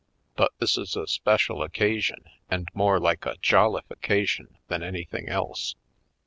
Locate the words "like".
2.99-3.27